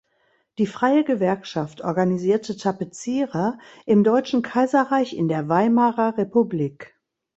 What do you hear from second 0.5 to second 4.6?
Die freie Gewerkschaft organisierte Tapezierer im Deutschen